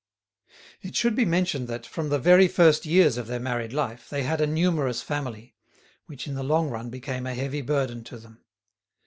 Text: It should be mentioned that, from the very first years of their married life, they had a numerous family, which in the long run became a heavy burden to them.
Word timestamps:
It 0.81 0.95
should 0.95 1.15
be 1.15 1.25
mentioned 1.25 1.67
that, 1.67 1.85
from 1.85 2.09
the 2.09 2.17
very 2.17 2.47
first 2.47 2.87
years 2.87 3.17
of 3.17 3.27
their 3.27 3.39
married 3.39 3.71
life, 3.71 4.09
they 4.09 4.23
had 4.23 4.41
a 4.41 4.47
numerous 4.47 5.03
family, 5.03 5.53
which 6.07 6.25
in 6.25 6.33
the 6.33 6.41
long 6.41 6.69
run 6.71 6.89
became 6.89 7.27
a 7.27 7.35
heavy 7.35 7.61
burden 7.61 8.03
to 8.05 8.17
them. 8.17 8.43